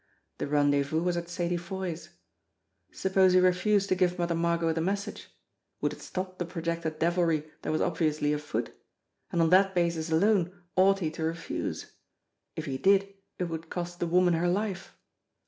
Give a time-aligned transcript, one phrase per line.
[0.39, 2.09] The rendezvous was at Sadie Foy's.
[2.91, 5.27] Suppose he refused to give Mother Margot ihe message?
[5.79, 8.73] Would it stop the projected devilry that was obviously afoot?
[9.31, 11.91] And on that basis alone ought he to refuse?
[12.55, 14.97] If he did, it would cost the woman her life.